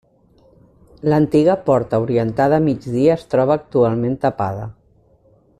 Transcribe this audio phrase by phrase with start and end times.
[1.13, 4.69] L'antiga porta orientada a migdia es troba actualment tapada.